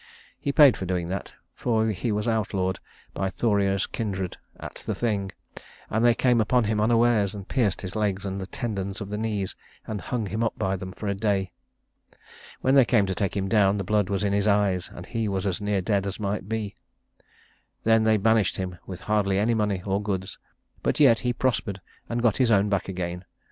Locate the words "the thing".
4.87-5.31